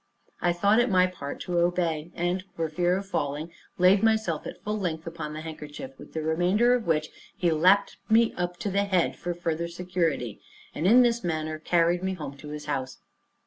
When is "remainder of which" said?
6.23-7.09